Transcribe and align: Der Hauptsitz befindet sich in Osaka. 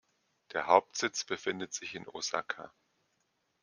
Der 0.53 0.65
Hauptsitz 0.65 1.23
befindet 1.25 1.75
sich 1.75 1.93
in 1.93 2.07
Osaka. 2.07 2.73